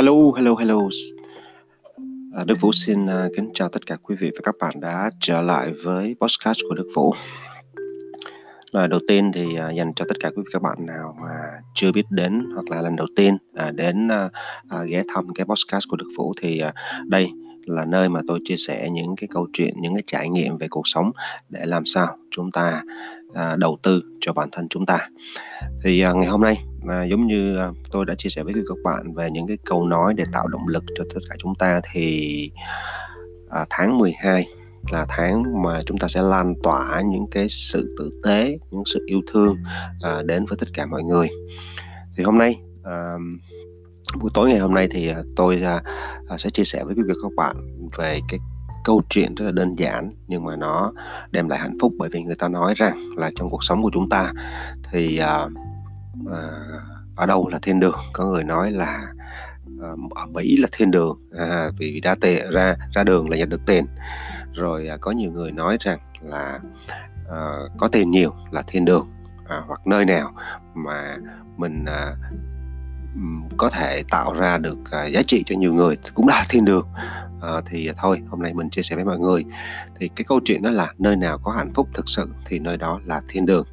Hello, 0.00 0.32
hello, 0.32 0.54
hello. 0.54 0.88
À, 2.34 2.44
Đức 2.46 2.60
Vũ 2.60 2.72
xin 2.72 3.06
à, 3.06 3.28
kính 3.36 3.50
chào 3.54 3.68
tất 3.68 3.86
cả 3.86 3.96
quý 4.02 4.16
vị 4.20 4.30
và 4.30 4.40
các 4.42 4.54
bạn 4.60 4.80
đã 4.80 5.10
trở 5.20 5.40
lại 5.40 5.72
với 5.84 6.14
podcast 6.20 6.58
của 6.68 6.74
Đức 6.74 6.88
Vũ. 6.94 7.14
Lời 8.72 8.88
đầu 8.88 9.00
tiên 9.08 9.30
thì 9.34 9.56
à, 9.56 9.70
dành 9.70 9.94
cho 9.94 10.04
tất 10.08 10.16
cả 10.20 10.30
quý 10.30 10.42
vị 10.46 10.50
các 10.52 10.62
bạn 10.62 10.86
nào 10.86 11.16
mà 11.22 11.30
chưa 11.74 11.92
biết 11.92 12.02
đến 12.10 12.44
hoặc 12.54 12.70
là 12.70 12.82
lần 12.82 12.96
đầu 12.96 13.06
tiên 13.16 13.36
à, 13.54 13.70
đến 13.70 14.08
ghé 14.86 15.02
thăm 15.14 15.34
cái 15.34 15.46
podcast 15.46 15.84
của 15.88 15.96
Đức 15.96 16.08
Vũ 16.16 16.32
thì 16.40 16.62
đây 17.06 17.30
là 17.66 17.84
nơi 17.84 18.08
mà 18.08 18.20
tôi 18.28 18.38
chia 18.44 18.56
sẻ 18.56 18.88
những 18.92 19.16
cái 19.16 19.28
câu 19.30 19.48
chuyện, 19.52 19.74
những 19.80 19.94
cái 19.94 20.04
trải 20.06 20.28
nghiệm 20.28 20.58
về 20.58 20.66
cuộc 20.70 20.88
sống 20.88 21.10
để 21.48 21.66
làm 21.66 21.86
sao 21.86 22.16
chúng 22.30 22.52
ta 22.52 22.82
à, 23.34 23.56
đầu 23.56 23.78
tư 23.82 24.02
cho 24.20 24.32
bản 24.32 24.48
thân 24.52 24.68
chúng 24.68 24.86
ta. 24.86 25.08
Thì 25.82 26.00
à, 26.00 26.12
ngày 26.12 26.26
hôm 26.26 26.40
nay 26.40 26.64
à, 26.88 27.04
giống 27.04 27.26
như 27.26 27.56
à, 27.56 27.70
tôi 27.90 28.04
đã 28.04 28.14
chia 28.14 28.28
sẻ 28.28 28.42
với 28.42 28.54
các 28.54 28.76
bạn 28.84 29.14
về 29.14 29.30
những 29.30 29.46
cái 29.46 29.58
câu 29.64 29.86
nói 29.86 30.14
để 30.14 30.24
tạo 30.32 30.48
động 30.48 30.68
lực 30.68 30.84
cho 30.98 31.04
tất 31.14 31.20
cả 31.30 31.36
chúng 31.38 31.54
ta 31.54 31.80
thì 31.92 32.50
à, 33.50 33.66
tháng 33.70 33.98
12 33.98 34.46
là 34.90 35.06
tháng 35.08 35.62
mà 35.62 35.82
chúng 35.86 35.98
ta 35.98 36.08
sẽ 36.08 36.22
lan 36.22 36.54
tỏa 36.62 37.02
những 37.06 37.26
cái 37.30 37.46
sự 37.48 37.94
tử 37.98 38.10
tế, 38.24 38.58
những 38.70 38.82
sự 38.86 39.04
yêu 39.06 39.20
thương 39.32 39.56
à, 40.02 40.22
đến 40.22 40.44
với 40.44 40.58
tất 40.60 40.66
cả 40.74 40.86
mọi 40.86 41.02
người. 41.02 41.28
Thì 42.16 42.24
hôm 42.24 42.38
nay 42.38 42.56
à, 42.82 43.14
buổi 44.20 44.30
tối 44.34 44.48
ngày 44.48 44.58
hôm 44.58 44.74
nay 44.74 44.88
thì 44.90 45.08
à, 45.08 45.22
tôi 45.36 45.62
à, 45.62 45.82
à, 46.28 46.38
sẽ 46.38 46.50
chia 46.50 46.64
sẻ 46.64 46.84
với 46.84 46.94
quý 46.94 47.02
vị 47.06 47.12
các 47.22 47.32
bạn 47.36 47.56
về 47.98 48.20
cái 48.28 48.40
câu 48.84 49.02
chuyện 49.10 49.34
rất 49.34 49.44
là 49.44 49.52
đơn 49.52 49.74
giản 49.78 50.08
nhưng 50.26 50.44
mà 50.44 50.56
nó 50.56 50.92
đem 51.30 51.48
lại 51.48 51.58
hạnh 51.58 51.76
phúc 51.80 51.92
bởi 51.98 52.08
vì 52.12 52.22
người 52.22 52.34
ta 52.34 52.48
nói 52.48 52.74
rằng 52.76 52.98
là 53.16 53.30
trong 53.36 53.50
cuộc 53.50 53.64
sống 53.64 53.82
của 53.82 53.90
chúng 53.92 54.08
ta 54.08 54.32
thì 54.90 55.18
à, 55.18 55.48
à, 56.32 56.50
ở 57.16 57.26
đâu 57.26 57.48
là 57.48 57.58
thiên 57.62 57.80
đường? 57.80 57.98
Có 58.12 58.24
người 58.24 58.44
nói 58.44 58.70
là 58.70 59.12
à, 59.82 59.88
ở 60.14 60.26
Mỹ 60.26 60.56
là 60.56 60.68
thiên 60.72 60.90
đường. 60.90 61.18
À, 61.38 61.70
vì 61.78 62.00
ra 62.00 62.14
tệ 62.20 62.50
ra 62.50 62.76
ra 62.94 63.04
đường 63.04 63.30
là 63.30 63.36
nhận 63.36 63.48
được 63.48 63.60
tiền 63.66 63.86
rồi 64.52 64.88
à, 64.88 64.96
có 65.00 65.10
nhiều 65.10 65.32
người 65.32 65.52
nói 65.52 65.76
rằng 65.80 65.98
là 66.22 66.60
à, 67.30 67.58
có 67.78 67.88
tiền 67.88 68.10
nhiều 68.10 68.34
là 68.50 68.62
thiên 68.66 68.84
đường. 68.84 69.08
À, 69.48 69.62
hoặc 69.66 69.86
nơi 69.86 70.04
nào 70.04 70.32
mà 70.74 71.16
mình 71.56 71.84
à, 71.84 72.16
có 73.56 73.70
thể 73.70 74.02
tạo 74.10 74.32
ra 74.32 74.58
được 74.58 74.78
à, 74.90 75.06
giá 75.06 75.22
trị 75.26 75.42
cho 75.46 75.56
nhiều 75.56 75.74
người 75.74 75.98
cũng 76.14 76.28
là 76.28 76.44
thiên 76.50 76.64
đường 76.64 76.86
à, 77.40 77.60
thì 77.66 77.90
thôi 77.96 78.20
hôm 78.28 78.42
nay 78.42 78.54
mình 78.54 78.70
chia 78.70 78.82
sẻ 78.82 78.96
với 78.96 79.04
mọi 79.04 79.18
người. 79.18 79.44
Thì 79.96 80.08
cái 80.16 80.24
câu 80.28 80.40
chuyện 80.44 80.62
đó 80.62 80.70
là 80.70 80.92
nơi 80.98 81.16
nào 81.16 81.38
có 81.38 81.52
hạnh 81.52 81.72
phúc 81.74 81.88
thực 81.94 82.08
sự 82.08 82.34
thì 82.46 82.58
nơi 82.58 82.76
đó 82.76 83.00
là 83.04 83.20
thiên 83.28 83.46
đường. 83.46 83.66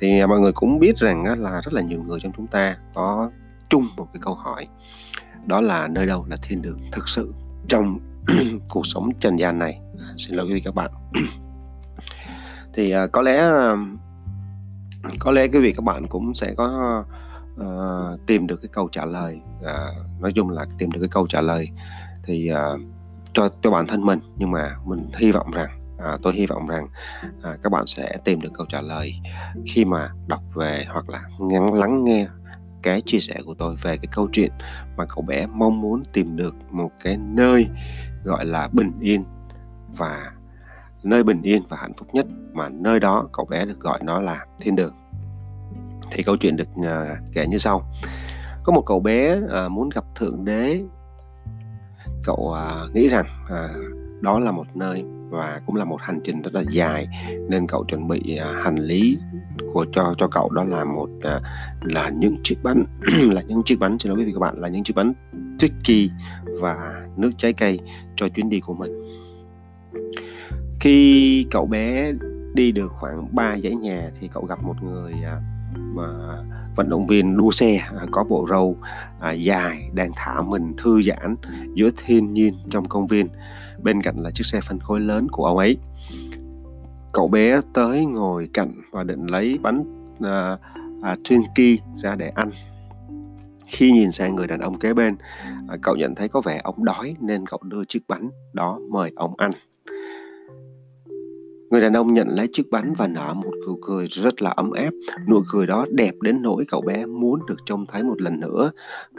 Thì 0.00 0.20
à, 0.20 0.26
mọi 0.26 0.40
người 0.40 0.52
cũng 0.52 0.78
biết 0.78 0.96
rằng 0.96 1.24
á, 1.24 1.34
là 1.34 1.60
rất 1.64 1.72
là 1.72 1.82
nhiều 1.82 2.02
người 2.02 2.20
trong 2.20 2.32
chúng 2.36 2.46
ta 2.46 2.76
có 2.94 3.30
chung 3.68 3.86
một 3.96 4.08
cái 4.12 4.20
câu 4.24 4.34
hỏi. 4.34 4.66
Đó 5.46 5.60
là 5.60 5.88
nơi 5.88 6.06
đâu 6.06 6.26
là 6.28 6.36
thiên 6.42 6.62
đường 6.62 6.78
thực 6.92 7.08
sự 7.08 7.34
trong 7.68 7.98
cuộc 8.68 8.86
sống 8.86 9.10
trần 9.20 9.38
gian 9.38 9.58
này? 9.58 9.80
À, 9.98 10.08
xin 10.16 10.36
lỗi 10.36 10.46
quý 10.46 10.54
vị 10.54 10.62
các 10.64 10.74
bạn. 10.74 10.90
Thì 12.74 12.90
à, 12.90 13.06
có 13.06 13.22
lẽ 13.22 13.50
có 15.18 15.32
lẽ 15.32 15.48
quý 15.48 15.58
vị 15.58 15.72
các 15.76 15.84
bạn 15.84 16.06
cũng 16.08 16.34
sẽ 16.34 16.54
có 16.56 17.04
uh, 17.60 18.26
tìm 18.26 18.46
được 18.46 18.56
cái 18.62 18.68
câu 18.72 18.88
trả 18.92 19.04
lời. 19.04 19.40
Uh, 19.60 20.20
nói 20.20 20.32
chung 20.34 20.50
là 20.50 20.66
tìm 20.78 20.90
được 20.90 21.00
cái 21.00 21.08
câu 21.08 21.26
trả 21.26 21.40
lời. 21.40 21.68
Thì 22.24 22.50
uh, 22.52 22.80
cho 23.36 23.48
cho 23.62 23.70
bản 23.70 23.86
thân 23.86 24.06
mình. 24.06 24.20
Nhưng 24.36 24.50
mà 24.50 24.76
mình 24.86 25.10
hy 25.18 25.32
vọng 25.32 25.50
rằng 25.50 25.98
à, 25.98 26.18
tôi 26.22 26.34
hy 26.34 26.46
vọng 26.46 26.66
rằng 26.66 26.88
à, 27.42 27.56
các 27.62 27.72
bạn 27.72 27.86
sẽ 27.86 28.16
tìm 28.24 28.40
được 28.40 28.50
câu 28.54 28.66
trả 28.66 28.80
lời 28.80 29.14
khi 29.66 29.84
mà 29.84 30.10
đọc 30.26 30.42
về 30.54 30.84
hoặc 30.88 31.08
là 31.08 31.22
ngắn 31.38 31.74
lắng 31.74 32.04
nghe 32.04 32.26
cái 32.82 33.00
chia 33.00 33.18
sẻ 33.18 33.34
của 33.46 33.54
tôi 33.54 33.76
về 33.82 33.96
cái 33.96 34.08
câu 34.12 34.28
chuyện 34.32 34.52
mà 34.96 35.04
cậu 35.06 35.22
bé 35.22 35.46
mong 35.46 35.80
muốn 35.80 36.02
tìm 36.12 36.36
được 36.36 36.54
một 36.70 36.90
cái 37.04 37.16
nơi 37.16 37.66
gọi 38.24 38.46
là 38.46 38.68
bình 38.72 38.92
yên 39.00 39.24
và 39.96 40.32
nơi 41.02 41.22
bình 41.22 41.42
yên 41.42 41.62
và 41.68 41.76
hạnh 41.76 41.92
phúc 41.98 42.08
nhất 42.12 42.26
mà 42.52 42.68
nơi 42.68 43.00
đó 43.00 43.28
cậu 43.32 43.46
bé 43.46 43.64
được 43.64 43.80
gọi 43.80 44.00
nó 44.02 44.20
là 44.20 44.46
thiên 44.60 44.76
đường. 44.76 44.94
Thì 46.10 46.22
câu 46.22 46.36
chuyện 46.36 46.56
được 46.56 46.68
uh, 46.80 46.86
kể 47.34 47.46
như 47.46 47.58
sau. 47.58 47.92
Có 48.64 48.72
một 48.72 48.82
cậu 48.86 49.00
bé 49.00 49.36
uh, 49.36 49.70
muốn 49.70 49.88
gặp 49.88 50.04
thượng 50.14 50.44
đế 50.44 50.80
cậu 52.26 52.36
uh, 52.36 52.94
nghĩ 52.94 53.08
rằng 53.08 53.26
uh, 53.44 53.96
đó 54.20 54.38
là 54.38 54.52
một 54.52 54.66
nơi 54.74 55.04
và 55.30 55.60
cũng 55.66 55.76
là 55.76 55.84
một 55.84 56.02
hành 56.02 56.20
trình 56.24 56.42
rất 56.42 56.54
là 56.54 56.62
dài 56.70 57.08
nên 57.48 57.66
cậu 57.66 57.84
chuẩn 57.84 58.08
bị 58.08 58.38
uh, 58.50 58.64
hành 58.64 58.76
lý 58.76 59.18
của 59.72 59.86
cho 59.92 60.14
cho 60.18 60.28
cậu 60.28 60.50
đó 60.50 60.64
là 60.64 60.84
một 60.84 61.08
uh, 61.18 61.42
là 61.82 62.08
những 62.08 62.36
chiếc 62.42 62.56
bánh 62.62 62.84
là 63.32 63.42
những 63.42 63.62
chiếc 63.64 63.78
bánh 63.78 63.98
xin 63.98 64.10
lỗi 64.10 64.18
quý 64.18 64.24
vị 64.24 64.32
các 64.34 64.40
bạn 64.40 64.60
là 64.60 64.68
những 64.68 64.84
chiếc 64.84 64.94
bánh 64.96 65.12
tricky 65.58 66.10
và 66.60 67.06
nước 67.16 67.30
trái 67.38 67.52
cây 67.52 67.80
cho 68.16 68.28
chuyến 68.28 68.48
đi 68.48 68.60
của 68.60 68.74
mình. 68.74 68.90
Khi 70.80 71.46
cậu 71.50 71.66
bé 71.66 72.12
đi 72.54 72.72
được 72.72 72.88
khoảng 73.00 73.34
3 73.34 73.58
dãy 73.58 73.74
nhà 73.74 74.10
thì 74.20 74.28
cậu 74.28 74.44
gặp 74.44 74.62
một 74.62 74.82
người 74.82 75.12
uh, 75.12 75.55
mà 75.74 76.08
vận 76.76 76.88
động 76.88 77.06
viên 77.06 77.36
đua 77.36 77.50
xe 77.50 77.76
à, 77.76 78.06
có 78.10 78.24
bộ 78.24 78.46
râu 78.50 78.76
à, 79.20 79.32
dài 79.32 79.90
đang 79.94 80.10
thả 80.16 80.42
mình 80.42 80.74
thư 80.76 81.02
giãn 81.02 81.36
giữa 81.74 81.90
thiên 81.96 82.32
nhiên 82.34 82.54
trong 82.70 82.84
công 82.84 83.06
viên. 83.06 83.28
Bên 83.82 84.02
cạnh 84.02 84.16
là 84.16 84.30
chiếc 84.30 84.46
xe 84.46 84.60
phân 84.60 84.78
khối 84.78 85.00
lớn 85.00 85.26
của 85.30 85.44
ông 85.44 85.56
ấy. 85.56 85.78
Cậu 87.12 87.28
bé 87.28 87.60
tới 87.74 88.06
ngồi 88.06 88.48
cạnh 88.52 88.72
và 88.92 89.04
định 89.04 89.26
lấy 89.26 89.58
bánh 89.62 89.84
à, 90.20 90.58
à, 91.02 91.16
Twinkie 91.24 91.76
ra 92.02 92.14
để 92.14 92.28
ăn. 92.28 92.50
Khi 93.66 93.92
nhìn 93.92 94.12
sang 94.12 94.36
người 94.36 94.46
đàn 94.46 94.60
ông 94.60 94.78
kế 94.78 94.94
bên 94.94 95.16
à, 95.68 95.76
cậu 95.82 95.96
nhận 95.96 96.14
thấy 96.14 96.28
có 96.28 96.40
vẻ 96.40 96.60
ông 96.64 96.84
đói 96.84 97.14
nên 97.20 97.46
cậu 97.46 97.60
đưa 97.62 97.84
chiếc 97.84 98.00
bánh 98.08 98.30
đó 98.52 98.78
mời 98.90 99.12
ông 99.16 99.34
ăn. 99.38 99.50
Người 101.70 101.80
đàn 101.80 101.92
ông 101.92 102.14
nhận 102.14 102.28
lấy 102.28 102.48
chiếc 102.52 102.70
bánh 102.70 102.94
và 102.98 103.06
nở 103.06 103.34
một 103.34 103.52
nụ 103.66 103.78
cười 103.82 104.06
rất 104.06 104.42
là 104.42 104.50
ấm 104.50 104.70
áp. 104.70 104.90
Nụ 105.28 105.42
cười 105.50 105.66
đó 105.66 105.86
đẹp 105.90 106.14
đến 106.20 106.42
nỗi 106.42 106.64
cậu 106.68 106.80
bé 106.80 107.06
muốn 107.06 107.40
được 107.46 107.56
trông 107.66 107.86
thấy 107.86 108.02
một 108.02 108.20
lần 108.22 108.40
nữa. 108.40 108.70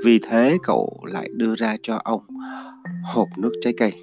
Vì 0.06 0.19
thế 0.19 0.58
cậu 0.63 1.00
lại 1.12 1.30
đưa 1.34 1.56
ra 1.56 1.75
cho 1.81 2.02
ông 2.03 2.22
hộp 3.13 3.28
nước 3.38 3.52
trái 3.62 3.74
cây. 3.78 3.94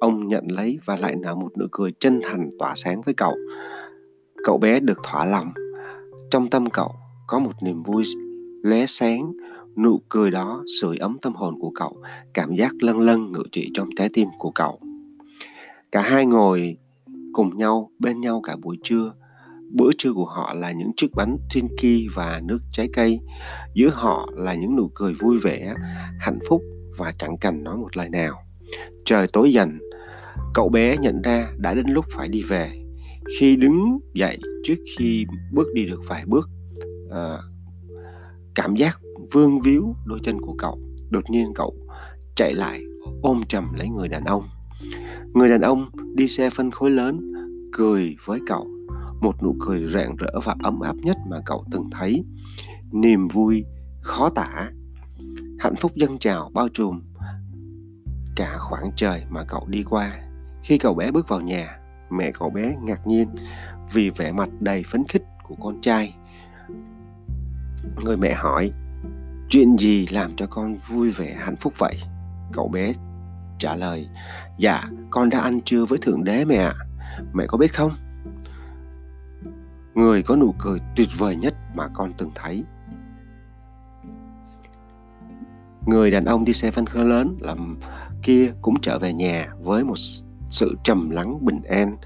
Ông 0.00 0.28
nhận 0.28 0.44
lấy 0.50 0.78
và 0.84 0.96
lại 0.96 1.16
nở 1.16 1.34
một 1.34 1.58
nụ 1.58 1.66
cười 1.70 1.92
chân 2.00 2.20
thành 2.24 2.50
tỏa 2.58 2.74
sáng 2.74 3.00
với 3.02 3.14
cậu. 3.14 3.36
Cậu 4.44 4.58
bé 4.58 4.80
được 4.80 5.02
thỏa 5.02 5.24
lòng. 5.24 5.52
Trong 6.30 6.50
tâm 6.50 6.70
cậu 6.70 6.94
có 7.26 7.38
một 7.38 7.52
niềm 7.62 7.82
vui 7.82 8.04
lóe 8.62 8.86
sáng. 8.86 9.32
Nụ 9.76 10.00
cười 10.08 10.30
đó 10.30 10.62
sưởi 10.80 10.96
ấm 10.96 11.18
tâm 11.22 11.34
hồn 11.34 11.54
của 11.60 11.70
cậu, 11.74 12.02
cảm 12.34 12.56
giác 12.56 12.72
lân 12.80 13.00
lân 13.00 13.32
ngự 13.32 13.42
trị 13.52 13.70
trong 13.74 13.88
trái 13.96 14.08
tim 14.12 14.28
của 14.38 14.50
cậu. 14.50 14.80
Cả 15.92 16.00
hai 16.00 16.26
ngồi 16.26 16.76
cùng 17.32 17.56
nhau 17.56 17.90
bên 17.98 18.20
nhau 18.20 18.40
cả 18.44 18.56
buổi 18.62 18.76
trưa. 18.82 19.12
Bữa 19.72 19.90
trưa 19.98 20.12
của 20.12 20.24
họ 20.24 20.54
là 20.54 20.72
những 20.72 20.90
chiếc 20.96 21.10
bánh 21.16 21.36
Twinkie 21.50 22.08
và 22.14 22.40
nước 22.44 22.58
trái 22.72 22.88
cây. 22.92 23.20
Giữa 23.74 23.90
họ 23.92 24.28
là 24.36 24.54
những 24.54 24.76
nụ 24.76 24.90
cười 24.94 25.14
vui 25.14 25.38
vẻ, 25.38 25.74
hạnh 26.20 26.38
phúc 26.48 26.62
và 26.98 27.12
chẳng 27.18 27.38
cần 27.38 27.64
nói 27.64 27.76
một 27.76 27.96
lời 27.96 28.08
nào. 28.08 28.42
Trời 29.04 29.26
tối 29.32 29.52
dần, 29.52 29.78
cậu 30.54 30.68
bé 30.68 30.96
nhận 30.96 31.22
ra 31.22 31.52
đã 31.56 31.74
đến 31.74 31.86
lúc 31.88 32.04
phải 32.12 32.28
đi 32.28 32.42
về. 32.42 32.70
Khi 33.38 33.56
đứng 33.56 33.98
dậy 34.14 34.38
trước 34.64 34.76
khi 34.98 35.26
bước 35.52 35.66
đi 35.74 35.86
được 35.86 36.00
vài 36.08 36.24
bước, 36.26 36.48
à, 37.10 37.38
cảm 38.54 38.74
giác 38.74 39.00
vương 39.32 39.60
víu 39.60 39.94
đôi 40.06 40.18
chân 40.22 40.40
của 40.40 40.54
cậu. 40.58 40.78
Đột 41.10 41.30
nhiên 41.30 41.52
cậu 41.54 41.74
chạy 42.36 42.54
lại 42.54 42.80
ôm 43.22 43.42
chầm 43.48 43.74
lấy 43.74 43.88
người 43.88 44.08
đàn 44.08 44.24
ông. 44.24 44.48
Người 45.34 45.48
đàn 45.48 45.60
ông 45.60 45.88
đi 46.14 46.28
xe 46.28 46.50
phân 46.50 46.70
khối 46.70 46.90
lớn, 46.90 47.32
cười 47.72 48.16
với 48.24 48.40
cậu. 48.46 48.66
Một 49.20 49.42
nụ 49.42 49.56
cười 49.60 49.86
rạng 49.86 50.16
rỡ 50.16 50.40
và 50.44 50.54
ấm 50.62 50.80
áp 50.80 50.96
nhất 50.96 51.16
mà 51.30 51.36
cậu 51.46 51.64
từng 51.70 51.90
thấy. 51.90 52.24
Niềm 52.92 53.28
vui, 53.28 53.64
khó 54.00 54.30
tả. 54.30 54.70
Hạnh 55.58 55.76
phúc 55.80 55.92
dâng 55.94 56.18
trào 56.18 56.50
bao 56.54 56.68
trùm 56.68 57.00
cả 58.38 58.56
khoảng 58.58 58.90
trời 58.96 59.24
mà 59.30 59.44
cậu 59.44 59.66
đi 59.68 59.82
qua. 59.82 60.12
Khi 60.62 60.78
cậu 60.78 60.94
bé 60.94 61.10
bước 61.10 61.28
vào 61.28 61.40
nhà, 61.40 61.78
mẹ 62.10 62.30
cậu 62.30 62.50
bé 62.50 62.76
ngạc 62.82 63.06
nhiên 63.06 63.28
vì 63.92 64.10
vẻ 64.10 64.32
mặt 64.32 64.48
đầy 64.60 64.82
phấn 64.82 65.04
khích 65.08 65.22
của 65.42 65.54
con 65.60 65.80
trai. 65.80 66.14
Người 68.04 68.16
mẹ 68.16 68.34
hỏi, 68.34 68.72
chuyện 69.48 69.76
gì 69.78 70.06
làm 70.06 70.36
cho 70.36 70.46
con 70.46 70.76
vui 70.88 71.10
vẻ, 71.10 71.34
hạnh 71.38 71.56
phúc 71.56 71.72
vậy? 71.78 71.96
Cậu 72.52 72.68
bé 72.68 72.92
trả 73.58 73.76
lời 73.76 74.08
dạ 74.58 74.84
con 75.10 75.30
đã 75.30 75.40
ăn 75.40 75.60
trưa 75.60 75.84
với 75.84 75.98
thượng 75.98 76.24
đế 76.24 76.44
mẹ 76.44 76.56
ạ. 76.56 76.74
Mẹ 77.32 77.44
có 77.48 77.58
biết 77.58 77.74
không? 77.74 77.92
Người 79.94 80.22
có 80.22 80.36
nụ 80.36 80.54
cười 80.58 80.78
tuyệt 80.96 81.08
vời 81.18 81.36
nhất 81.36 81.54
mà 81.74 81.88
con 81.94 82.12
từng 82.18 82.30
thấy. 82.34 82.64
Người 85.86 86.10
đàn 86.10 86.24
ông 86.24 86.44
đi 86.44 86.52
xe 86.52 86.70
phân 86.70 86.86
khối 86.86 87.04
lớn 87.04 87.36
làm 87.40 87.80
kia 88.22 88.52
cũng 88.62 88.74
trở 88.82 88.98
về 88.98 89.12
nhà 89.12 89.48
với 89.60 89.84
một 89.84 89.98
sự 90.48 90.76
trầm 90.84 91.10
lắng 91.10 91.44
bình 91.44 91.62
an. 91.62 91.96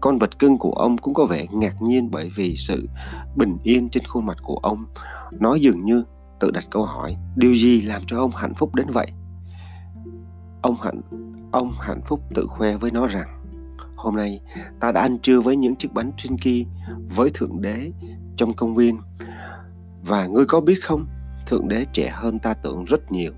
Con 0.00 0.18
vật 0.18 0.38
cưng 0.38 0.58
của 0.58 0.72
ông 0.72 0.98
cũng 0.98 1.14
có 1.14 1.26
vẻ 1.26 1.46
ngạc 1.50 1.82
nhiên 1.82 2.10
bởi 2.10 2.30
vì 2.34 2.56
sự 2.56 2.88
bình 3.36 3.56
yên 3.62 3.88
trên 3.88 4.04
khuôn 4.04 4.26
mặt 4.26 4.36
của 4.42 4.56
ông. 4.62 4.84
Nó 5.30 5.54
dường 5.54 5.84
như 5.84 6.04
tự 6.40 6.50
đặt 6.50 6.64
câu 6.70 6.84
hỏi, 6.84 7.16
điều 7.36 7.54
gì 7.54 7.80
làm 7.80 8.02
cho 8.06 8.18
ông 8.18 8.30
hạnh 8.30 8.54
phúc 8.54 8.74
đến 8.74 8.86
vậy? 8.90 9.06
Ông 10.64 10.76
hạnh 10.82 11.00
ông 11.52 11.70
hạnh 11.80 12.00
phúc 12.04 12.20
tự 12.34 12.46
khoe 12.46 12.76
với 12.76 12.90
nó 12.90 13.06
rằng 13.06 13.28
hôm 13.96 14.16
nay 14.16 14.40
ta 14.80 14.92
đã 14.92 15.00
ăn 15.00 15.18
trưa 15.18 15.40
với 15.40 15.56
những 15.56 15.76
chiếc 15.76 15.92
bánh 15.94 16.12
trinky 16.16 16.66
với 17.16 17.30
thượng 17.34 17.60
đế 17.60 17.92
trong 18.36 18.52
công 18.52 18.74
viên. 18.74 18.98
Và 20.02 20.26
ngươi 20.26 20.44
có 20.46 20.60
biết 20.60 20.84
không 20.84 21.06
thượng 21.46 21.68
đế 21.68 21.84
trẻ 21.92 22.10
hơn 22.12 22.38
ta 22.38 22.54
tưởng 22.54 22.84
rất 22.84 23.12
nhiều. 23.12 23.32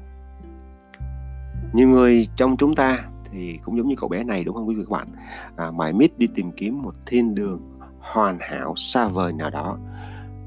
Nhiều 1.73 1.88
người 1.88 2.28
trong 2.37 2.56
chúng 2.56 2.75
ta 2.75 2.99
thì 3.31 3.58
cũng 3.62 3.79
giống 3.79 3.88
như 3.88 3.94
cậu 3.99 4.08
bé 4.08 4.25
này 4.25 4.44
đúng 4.44 4.55
không 4.55 4.69
quý 4.69 4.75
vị 4.75 4.82
các 4.88 4.93
bạn? 4.93 5.08
À, 5.56 5.70
mãi 5.70 5.93
miết 5.93 6.19
đi 6.19 6.26
tìm 6.34 6.52
kiếm 6.52 6.82
một 6.82 6.94
thiên 7.06 7.34
đường 7.34 7.79
hoàn 8.00 8.38
hảo 8.40 8.75
xa 8.76 9.08
vời 9.08 9.32
nào 9.32 9.50
đó. 9.50 9.79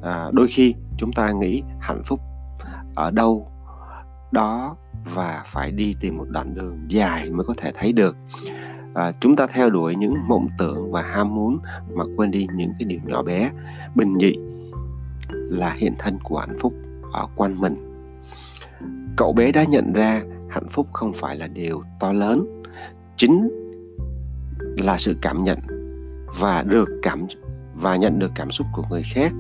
À, 0.02 0.32
đôi 0.34 0.48
khi 0.50 0.74
chúng 0.98 1.14
ta 1.14 1.32
nghĩ 1.32 1.64
hạnh 1.80 2.02
phúc 2.06 2.20
ở 2.96 3.12
đâu 3.12 3.52
đó 4.32 4.78
và 5.04 5.44
phải 5.46 5.72
đi 5.72 5.96
tìm 6.00 6.18
một 6.18 6.26
đoạn 6.30 6.54
đường 6.54 6.78
dài 6.88 7.30
mới 7.30 7.46
có 7.46 7.54
thể 7.58 7.72
thấy 7.76 7.94
được. 7.94 8.18
À, 8.94 9.12
chúng 9.20 9.36
ta 9.36 9.48
theo 9.48 9.70
đuổi 9.70 9.96
những 9.96 10.14
mộng 10.28 10.48
tưởng 10.58 10.92
và 10.92 11.02
ham 11.02 11.36
muốn 11.36 11.60
mà 11.94 12.04
quên 12.16 12.32
đi 12.32 12.48
những 12.56 12.72
cái 12.80 12.86
điều 12.86 13.00
nhỏ 13.06 13.24
bé. 13.24 13.52
Bình 13.96 14.18
dị 14.20 14.34
là 15.30 15.72
hiện 15.72 15.94
thân 16.00 16.18
của 16.24 16.40
hạnh 16.40 16.58
phúc 16.60 16.74
ở 17.14 17.28
quanh 17.36 17.60
mình. 17.60 17.76
Cậu 19.16 19.34
bé 19.34 19.52
đã 19.52 19.64
nhận 19.64 19.94
ra 19.94 20.22
hạnh 20.50 20.68
phúc 20.70 20.88
không 20.94 21.14
phải 21.14 21.36
là 21.36 21.48
điều 21.48 21.84
to 22.00 22.12
lớn 22.12 22.62
chính 23.18 23.50
là 24.78 24.98
sự 24.98 25.18
cảm 25.22 25.44
nhận 25.44 25.60
và 26.40 26.64
được 26.64 26.90
cảm 27.04 27.26
và 27.74 27.96
nhận 27.96 28.20
được 28.20 28.32
cảm 28.36 28.52
xúc 28.52 28.68
của 28.74 28.84
người 28.90 29.04
khác. 29.04 29.34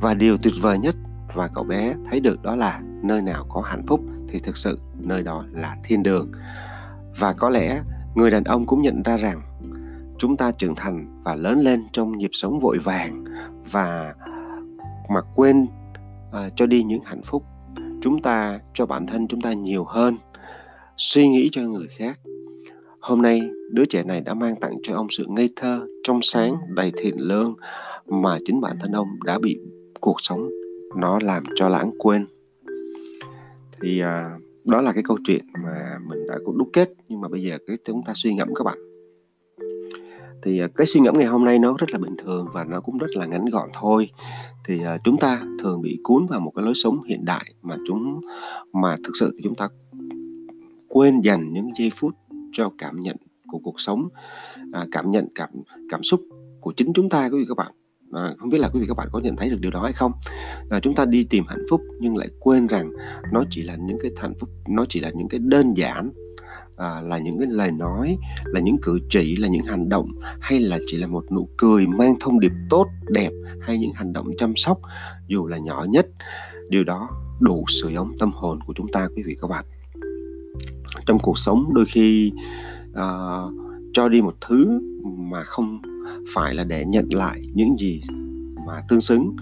Và 0.00 0.14
điều 0.14 0.36
tuyệt 0.36 0.54
vời 0.60 0.78
nhất 0.78 0.96
và 1.34 1.48
cậu 1.48 1.64
bé 1.64 1.94
thấy 2.10 2.20
được 2.20 2.42
đó 2.42 2.56
là 2.56 2.80
nơi 3.04 3.22
nào 3.22 3.46
có 3.48 3.60
hạnh 3.60 3.86
phúc 3.86 4.00
thì 4.28 4.38
thực 4.38 4.56
sự 4.56 4.78
nơi 4.98 5.22
đó 5.22 5.44
là 5.52 5.76
thiên 5.84 6.02
đường. 6.02 6.32
Và 7.18 7.32
có 7.32 7.48
lẽ 7.48 7.82
người 8.14 8.30
đàn 8.30 8.44
ông 8.44 8.66
cũng 8.66 8.82
nhận 8.82 9.02
ra 9.02 9.16
rằng 9.16 9.42
chúng 10.18 10.36
ta 10.36 10.52
trưởng 10.52 10.74
thành 10.74 11.22
và 11.24 11.34
lớn 11.34 11.58
lên 11.58 11.84
trong 11.92 12.18
nhịp 12.18 12.30
sống 12.32 12.60
vội 12.60 12.78
vàng 12.78 13.24
và 13.70 14.14
mà 15.14 15.20
quên 15.34 15.62
uh, 15.62 16.52
cho 16.56 16.66
đi 16.66 16.82
những 16.82 17.02
hạnh 17.04 17.22
phúc. 17.22 17.44
Chúng 18.00 18.22
ta 18.22 18.60
cho 18.74 18.86
bản 18.86 19.06
thân 19.06 19.28
chúng 19.28 19.40
ta 19.40 19.52
nhiều 19.52 19.84
hơn 19.84 20.16
suy 20.96 21.28
nghĩ 21.28 21.48
cho 21.52 21.62
người 21.62 21.86
khác. 21.98 22.20
Hôm 23.00 23.22
nay 23.22 23.40
đứa 23.70 23.84
trẻ 23.84 24.02
này 24.02 24.20
đã 24.20 24.34
mang 24.34 24.60
tặng 24.60 24.72
cho 24.82 24.94
ông 24.94 25.06
sự 25.10 25.26
ngây 25.28 25.50
thơ 25.56 25.86
trong 26.02 26.22
sáng 26.22 26.56
đầy 26.68 26.92
thiện 26.96 27.14
lương 27.18 27.54
mà 28.06 28.38
chính 28.46 28.60
bản 28.60 28.76
thân 28.80 28.92
ông 28.92 29.08
đã 29.24 29.38
bị 29.38 29.58
cuộc 30.00 30.16
sống 30.20 30.48
nó 30.96 31.18
làm 31.22 31.42
cho 31.54 31.68
lãng 31.68 31.90
quên 31.98 32.26
thì 33.82 34.00
à, 34.00 34.38
đó 34.64 34.80
là 34.80 34.92
cái 34.92 35.02
câu 35.02 35.18
chuyện 35.24 35.44
mà 35.64 35.98
mình 36.06 36.26
đã 36.28 36.38
cũng 36.44 36.58
đúc 36.58 36.68
kết 36.72 36.90
nhưng 37.08 37.20
mà 37.20 37.28
bây 37.28 37.42
giờ 37.42 37.58
cái 37.66 37.76
chúng 37.84 38.02
ta 38.04 38.12
suy 38.16 38.34
ngẫm 38.34 38.54
các 38.54 38.64
bạn. 38.64 38.78
Thì 40.42 40.58
à, 40.60 40.68
cái 40.76 40.86
suy 40.86 41.00
ngẫm 41.00 41.18
ngày 41.18 41.26
hôm 41.26 41.44
nay 41.44 41.58
nó 41.58 41.74
rất 41.78 41.90
là 41.90 41.98
bình 41.98 42.16
thường 42.24 42.46
và 42.52 42.64
nó 42.64 42.80
cũng 42.80 42.98
rất 42.98 43.10
là 43.14 43.26
ngắn 43.26 43.44
gọn 43.44 43.68
thôi. 43.72 44.10
Thì 44.64 44.84
à, 44.84 44.98
chúng 45.04 45.18
ta 45.18 45.42
thường 45.62 45.82
bị 45.82 45.98
cuốn 46.02 46.26
vào 46.26 46.40
một 46.40 46.52
cái 46.56 46.64
lối 46.64 46.74
sống 46.74 47.02
hiện 47.02 47.24
đại 47.24 47.54
mà 47.62 47.76
chúng 47.86 48.20
mà 48.72 48.96
thực 49.04 49.12
sự 49.20 49.34
thì 49.36 49.40
chúng 49.44 49.54
ta 49.54 49.68
quên 50.88 51.20
dành 51.20 51.52
những 51.52 51.68
giây 51.78 51.90
phút 51.94 52.12
cho 52.52 52.70
cảm 52.78 53.00
nhận 53.00 53.16
của 53.48 53.58
cuộc 53.58 53.80
sống 53.80 54.08
à, 54.72 54.86
cảm 54.92 55.10
nhận 55.10 55.28
cảm 55.34 55.48
cảm 55.90 56.02
xúc 56.02 56.20
của 56.60 56.72
chính 56.76 56.92
chúng 56.92 57.08
ta 57.08 57.28
quý 57.28 57.38
vị 57.38 57.44
các 57.48 57.56
bạn. 57.56 57.72
À, 58.12 58.34
không 58.38 58.50
biết 58.50 58.58
là 58.58 58.68
quý 58.74 58.80
vị 58.80 58.86
các 58.88 58.96
bạn 58.96 59.08
có 59.12 59.20
nhận 59.20 59.36
thấy 59.36 59.50
được 59.50 59.58
điều 59.60 59.70
đó 59.70 59.82
hay 59.82 59.92
không? 59.92 60.12
À, 60.72 60.80
chúng 60.80 60.94
ta 60.94 61.04
đi 61.04 61.24
tìm 61.24 61.44
hạnh 61.48 61.64
phúc 61.70 61.80
nhưng 62.00 62.16
lại 62.16 62.28
quên 62.40 62.66
rằng 62.66 62.90
nó 63.32 63.44
chỉ 63.50 63.62
là 63.62 63.76
những 63.76 63.98
cái 64.02 64.10
hạnh 64.16 64.34
phúc 64.40 64.50
nó 64.68 64.84
chỉ 64.88 65.00
là 65.00 65.10
những 65.14 65.28
cái 65.28 65.40
đơn 65.42 65.76
giản 65.76 66.12
à, 66.76 67.00
là 67.00 67.18
những 67.18 67.38
cái 67.38 67.46
lời 67.50 67.70
nói 67.70 68.18
là 68.44 68.60
những 68.60 68.76
cử 68.82 68.98
chỉ 69.10 69.36
là 69.36 69.48
những 69.48 69.64
hành 69.66 69.88
động 69.88 70.08
hay 70.40 70.60
là 70.60 70.78
chỉ 70.86 70.96
là 70.96 71.06
một 71.06 71.24
nụ 71.32 71.48
cười 71.56 71.86
mang 71.86 72.14
thông 72.20 72.40
điệp 72.40 72.52
tốt 72.70 72.86
đẹp 73.08 73.30
hay 73.60 73.78
những 73.78 73.92
hành 73.94 74.12
động 74.12 74.26
chăm 74.38 74.56
sóc 74.56 74.78
dù 75.26 75.46
là 75.46 75.58
nhỏ 75.58 75.86
nhất. 75.88 76.06
Điều 76.68 76.84
đó 76.84 77.08
đủ 77.40 77.64
sưởi 77.68 77.94
ấm 77.94 78.12
tâm 78.18 78.32
hồn 78.32 78.58
của 78.66 78.72
chúng 78.76 78.92
ta 78.92 79.08
quý 79.16 79.22
vị 79.22 79.36
các 79.40 79.48
bạn. 79.48 79.64
Trong 81.06 81.18
cuộc 81.18 81.38
sống 81.38 81.74
đôi 81.74 81.84
khi 81.88 82.32
uh, 82.90 83.52
cho 83.92 84.08
đi 84.08 84.22
một 84.22 84.34
thứ 84.40 84.80
mà 85.04 85.44
không 85.44 85.78
phải 86.34 86.54
là 86.54 86.64
để 86.64 86.84
nhận 86.84 87.08
lại 87.12 87.42
những 87.54 87.78
gì 87.78 88.02
mà 88.66 88.82
tương 88.88 89.00
xứng 89.00 89.36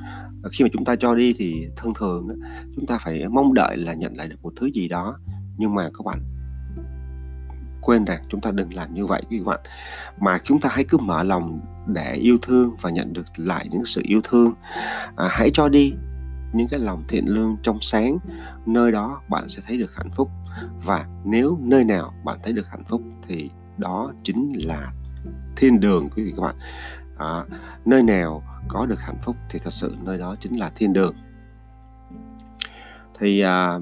khi 0.52 0.64
mà 0.64 0.70
chúng 0.72 0.84
ta 0.84 0.96
cho 0.96 1.14
đi 1.14 1.34
thì 1.38 1.66
thông 1.76 1.94
thường 1.94 2.28
chúng 2.76 2.86
ta 2.86 2.98
phải 2.98 3.28
mong 3.28 3.54
đợi 3.54 3.76
là 3.76 3.94
nhận 3.94 4.16
lại 4.16 4.28
được 4.28 4.42
một 4.42 4.52
thứ 4.56 4.66
gì 4.66 4.88
đó. 4.88 5.18
Nhưng 5.56 5.74
mà 5.74 5.90
các 5.98 6.04
bạn 6.04 6.22
quên 7.80 8.04
rằng 8.04 8.22
chúng 8.28 8.40
ta 8.40 8.50
đừng 8.50 8.74
làm 8.74 8.94
như 8.94 9.06
vậy 9.06 9.22
các 9.30 9.44
bạn. 9.44 9.60
Mà 10.20 10.38
chúng 10.44 10.60
ta 10.60 10.68
hãy 10.72 10.84
cứ 10.84 10.98
mở 10.98 11.22
lòng 11.22 11.60
để 11.86 12.14
yêu 12.14 12.38
thương 12.42 12.76
và 12.80 12.90
nhận 12.90 13.12
được 13.12 13.24
lại 13.36 13.68
những 13.70 13.84
sự 13.84 14.02
yêu 14.04 14.20
thương. 14.24 14.52
À, 15.16 15.28
hãy 15.30 15.50
cho 15.52 15.68
đi 15.68 15.92
những 16.52 16.68
cái 16.68 16.80
lòng 16.80 17.02
thiện 17.08 17.24
lương 17.28 17.56
trong 17.62 17.78
sáng. 17.80 18.18
Nơi 18.66 18.92
đó 18.92 19.22
bạn 19.28 19.48
sẽ 19.48 19.62
thấy 19.66 19.78
được 19.78 19.94
hạnh 19.94 20.10
phúc. 20.10 20.30
Và 20.84 21.06
nếu 21.24 21.58
nơi 21.60 21.84
nào 21.84 22.14
bạn 22.24 22.38
thấy 22.42 22.52
được 22.52 22.66
hạnh 22.68 22.84
phúc 22.88 23.02
thì 23.28 23.50
đó 23.78 24.12
chính 24.22 24.52
là 24.54 24.92
thiên 25.56 25.80
đường 25.80 26.08
quý 26.16 26.22
vị 26.22 26.32
các 26.36 26.42
bạn. 26.42 26.56
À, 27.18 27.44
nơi 27.84 28.02
nào 28.02 28.42
có 28.68 28.86
được 28.86 29.00
hạnh 29.00 29.18
phúc 29.22 29.36
thì 29.50 29.58
thật 29.58 29.72
sự 29.72 29.96
nơi 30.02 30.18
đó 30.18 30.36
chính 30.40 30.56
là 30.56 30.70
thiên 30.74 30.92
đường. 30.92 31.14
Thì 33.18 33.40
à, 33.40 33.78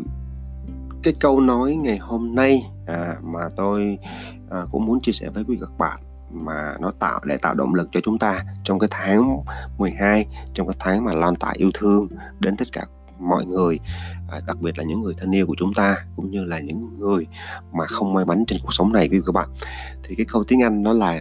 cái 1.03 1.15
câu 1.21 1.41
nói 1.41 1.75
ngày 1.75 1.99
hôm 1.99 2.35
nay 2.35 2.63
à, 2.87 3.17
mà 3.23 3.41
tôi 3.57 3.99
à, 4.51 4.65
cũng 4.71 4.87
muốn 4.87 5.01
chia 5.01 5.13
sẻ 5.13 5.29
với 5.31 5.45
quý 5.45 5.55
vị 5.55 5.61
các 5.61 5.79
bạn 5.79 6.01
mà 6.31 6.77
nó 6.81 6.93
tạo 6.99 7.21
để 7.25 7.37
tạo 7.37 7.55
động 7.55 7.75
lực 7.75 7.89
cho 7.93 8.01
chúng 8.01 8.19
ta 8.19 8.45
trong 8.65 8.79
cái 8.79 8.89
tháng 8.91 9.43
12 9.79 10.27
trong 10.55 10.67
cái 10.67 10.77
tháng 10.79 11.05
mà 11.05 11.13
lan 11.13 11.35
tỏa 11.35 11.53
yêu 11.57 11.71
thương 11.75 12.09
đến 12.41 12.57
tất 12.57 12.69
cả 12.73 12.87
mọi 13.19 13.47
người 13.47 13.81
à, 14.31 14.41
đặc 14.47 14.57
biệt 14.61 14.79
là 14.79 14.85
những 14.85 15.03
người 15.03 15.15
thân 15.19 15.35
yêu 15.35 15.47
của 15.47 15.55
chúng 15.59 15.75
ta 15.75 15.97
cũng 16.17 16.31
như 16.31 16.45
là 16.45 16.61
những 16.61 16.99
người 16.99 17.27
mà 17.73 17.87
không 17.87 18.15
may 18.15 18.25
mắn 18.25 18.45
trên 18.47 18.59
cuộc 18.63 18.75
sống 18.75 18.93
này 18.93 19.09
quý 19.09 19.19
vị 19.19 19.25
các 19.27 19.33
bạn. 19.33 19.49
Thì 20.03 20.15
cái 20.15 20.27
câu 20.29 20.45
tiếng 20.45 20.63
Anh 20.63 20.83
nó 20.83 20.93
là 20.93 21.21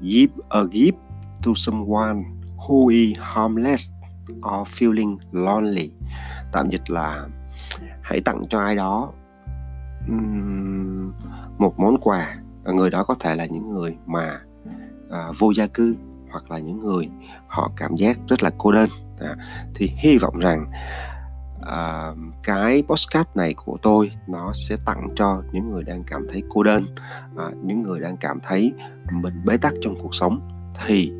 give 0.00 0.34
a 0.48 0.60
gift 0.60 0.92
to 1.44 1.52
someone 1.54 2.22
who 2.68 2.88
is 2.88 3.18
homeless 3.20 3.90
or 4.32 4.68
feeling 4.68 5.16
lonely. 5.32 5.90
Tạm 6.52 6.70
dịch 6.70 6.90
là 6.90 7.26
hãy 8.02 8.20
tặng 8.20 8.42
cho 8.50 8.60
ai 8.60 8.74
đó 8.74 9.12
um, 10.08 11.12
một 11.58 11.78
món 11.78 11.96
quà. 12.00 12.36
Người 12.64 12.90
đó 12.90 13.04
có 13.04 13.14
thể 13.20 13.34
là 13.34 13.46
những 13.46 13.70
người 13.70 13.96
mà 14.06 14.40
à, 15.10 15.32
vô 15.38 15.50
gia 15.50 15.66
cư 15.66 15.96
hoặc 16.30 16.50
là 16.50 16.58
những 16.58 16.80
người 16.80 17.08
họ 17.46 17.70
cảm 17.76 17.96
giác 17.96 18.18
rất 18.28 18.42
là 18.42 18.50
cô 18.58 18.72
đơn. 18.72 18.88
À, 19.20 19.36
thì 19.74 19.90
hy 19.96 20.18
vọng 20.18 20.38
rằng 20.38 20.66
à, 21.62 22.10
cái 22.42 22.82
postcard 22.88 23.28
này 23.34 23.54
của 23.64 23.78
tôi 23.82 24.12
nó 24.26 24.52
sẽ 24.52 24.76
tặng 24.86 25.08
cho 25.16 25.42
những 25.52 25.70
người 25.70 25.84
đang 25.84 26.04
cảm 26.04 26.26
thấy 26.30 26.42
cô 26.48 26.62
đơn 26.62 26.86
à, 27.36 27.44
những 27.62 27.82
người 27.82 28.00
đang 28.00 28.16
cảm 28.16 28.40
thấy 28.42 28.72
mình 29.10 29.44
bế 29.44 29.56
tắc 29.56 29.72
trong 29.82 29.96
cuộc 30.02 30.14
sống. 30.14 30.40
Thì 30.86 31.12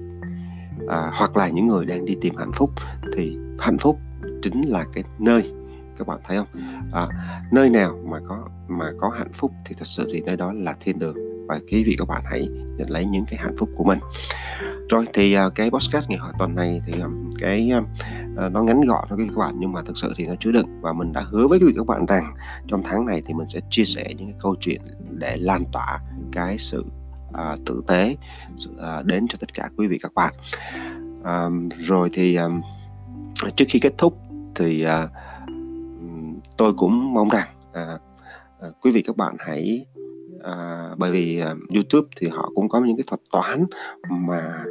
à, 0.88 1.10
hoặc 1.14 1.36
là 1.36 1.48
những 1.48 1.68
người 1.68 1.86
đang 1.86 2.04
đi 2.04 2.16
tìm 2.20 2.36
hạnh 2.36 2.52
phúc 2.54 2.70
thì 3.16 3.36
hạnh 3.58 3.78
phúc 3.78 3.98
chính 4.42 4.62
là 4.62 4.84
cái 4.92 5.04
nơi 5.18 5.52
các 5.98 6.06
bạn 6.06 6.18
thấy 6.24 6.36
không? 6.36 6.46
À, 6.92 7.06
nơi 7.52 7.70
nào 7.70 7.98
mà 8.04 8.18
có 8.28 8.48
mà 8.68 8.90
có 9.00 9.08
hạnh 9.08 9.32
phúc 9.32 9.52
thì 9.64 9.74
thật 9.78 9.86
sự 9.86 10.10
thì 10.12 10.20
nơi 10.20 10.36
đó 10.36 10.52
là 10.52 10.74
thiên 10.80 10.98
đường. 10.98 11.16
Và 11.48 11.58
quý 11.70 11.84
vị 11.84 11.96
các 11.98 12.08
bạn 12.08 12.22
hãy 12.24 12.48
nhận 12.76 12.90
lấy 12.90 13.04
những 13.04 13.24
cái 13.28 13.38
hạnh 13.38 13.56
phúc 13.58 13.68
của 13.76 13.84
mình. 13.84 13.98
Rồi 14.88 15.06
thì 15.14 15.36
uh, 15.46 15.54
cái 15.54 15.70
podcast 15.70 16.10
ngày 16.10 16.18
hội 16.18 16.32
tuần 16.38 16.54
này 16.54 16.80
thì 16.86 17.00
um, 17.00 17.34
cái 17.38 17.70
uh, 17.78 18.52
nó 18.52 18.62
ngắn 18.62 18.80
gọn 18.80 19.04
thôi 19.08 19.18
các 19.28 19.38
bạn 19.38 19.54
nhưng 19.58 19.72
mà 19.72 19.82
thực 19.82 19.96
sự 19.96 20.12
thì 20.16 20.26
nó 20.26 20.34
chứa 20.40 20.52
đựng. 20.52 20.80
Và 20.80 20.92
mình 20.92 21.12
đã 21.12 21.20
hứa 21.20 21.48
với 21.48 21.58
quý 21.58 21.66
vị 21.66 21.72
các 21.76 21.86
bạn 21.86 22.06
rằng 22.06 22.34
trong 22.66 22.82
tháng 22.84 23.06
này 23.06 23.22
thì 23.26 23.34
mình 23.34 23.46
sẽ 23.46 23.60
chia 23.70 23.84
sẻ 23.84 24.04
những 24.08 24.26
cái 24.26 24.36
câu 24.40 24.54
chuyện 24.60 24.80
để 25.10 25.36
lan 25.36 25.64
tỏa 25.72 26.00
cái 26.32 26.58
sự 26.58 26.84
à, 27.32 27.56
tử 27.66 27.82
tế 27.86 28.16
à, 28.78 29.02
đến 29.02 29.28
cho 29.28 29.36
tất 29.40 29.54
cả 29.54 29.70
quý 29.76 29.86
vị 29.86 29.98
các 30.02 30.14
bạn. 30.14 30.34
À, 31.24 31.48
rồi 31.68 32.10
thì 32.12 32.34
à, 32.34 32.48
trước 33.56 33.64
khi 33.68 33.78
kết 33.78 33.92
thúc 33.98 34.18
thì 34.54 34.82
à, 34.82 35.08
tôi 36.56 36.74
cũng 36.74 37.14
mong 37.14 37.28
rằng 37.28 37.48
à, 37.72 37.98
à, 38.60 38.68
quý 38.80 38.90
vị 38.90 39.02
các 39.02 39.16
bạn 39.16 39.36
hãy 39.38 39.86
à, 40.42 40.88
bởi 40.98 41.12
vì 41.12 41.40
à, 41.40 41.54
YouTube 41.74 42.08
thì 42.16 42.28
họ 42.28 42.50
cũng 42.54 42.68
có 42.68 42.80
những 42.80 42.96
cái 42.96 43.04
thuật 43.06 43.20
toán 43.32 43.66
mà 44.10 44.64